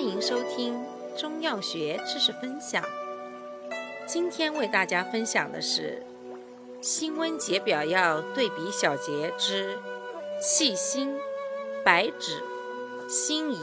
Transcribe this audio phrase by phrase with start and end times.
[0.00, 0.82] 欢迎收听
[1.14, 2.82] 中药学知识分享。
[4.06, 6.02] 今天为大家分享的是
[6.80, 9.78] 辛温解表药对比小结之
[10.40, 11.14] 细辛、
[11.84, 12.42] 白芷、
[13.10, 13.60] 辛夷、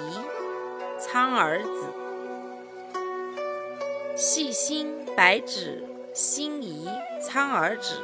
[0.99, 1.85] 苍耳子。
[4.15, 5.83] 细辛、白芷、
[6.13, 6.87] 辛夷、
[7.19, 7.95] 苍耳子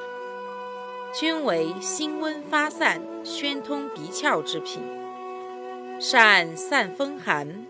[1.14, 4.82] 均为辛温发散、宣通鼻窍之品，
[6.00, 7.68] 善散风寒。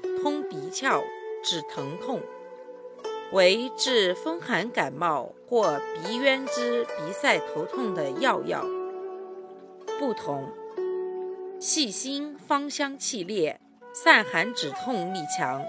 [0.73, 1.03] 窍，
[1.43, 2.19] 止疼痛，
[3.31, 8.65] 为治风寒感冒或鼻渊之鼻塞头痛的要药。
[9.99, 10.49] 不同，
[11.59, 13.61] 细辛芳香气烈，
[13.93, 15.63] 散寒止痛力强，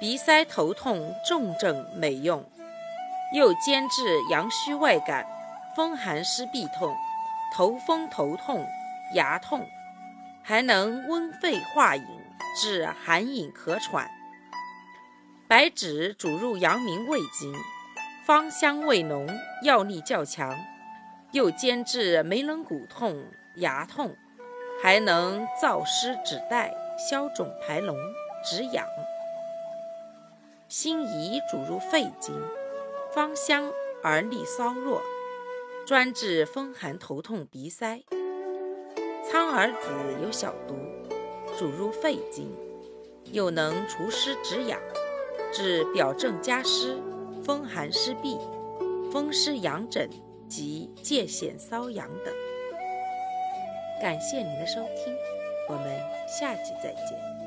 [0.00, 2.42] 鼻塞头痛重症美用，
[3.36, 5.26] 又兼治阳虚外感、
[5.76, 6.96] 风寒湿痹痛、
[7.54, 8.66] 头风头痛、
[9.14, 9.66] 牙痛，
[10.42, 12.04] 还能温肺化饮。
[12.54, 14.10] 治寒饮咳喘，
[15.48, 17.50] 白芷主入阳明胃经，
[18.26, 19.26] 芳香味浓，
[19.64, 20.54] 药力较强，
[21.30, 23.24] 又兼治眉棱骨痛、
[23.56, 24.14] 牙痛，
[24.82, 27.96] 还能燥湿止带、消肿排脓、
[28.44, 28.86] 止痒。
[30.68, 32.38] 辛夷主入肺经，
[33.14, 35.00] 芳香而力稍弱，
[35.86, 38.02] 专治风寒头痛、鼻塞。
[39.32, 39.88] 苍耳子
[40.22, 40.76] 有小毒。
[41.56, 42.54] 主入肺经，
[43.32, 44.78] 又能除湿止痒，
[45.50, 47.00] 治表症加湿、
[47.42, 48.38] 风寒湿痹、
[49.10, 50.10] 风湿痒疹
[50.50, 52.34] 及疥癣瘙痒等。
[54.02, 55.16] 感谢您的收听，
[55.70, 57.41] 我们下期再见。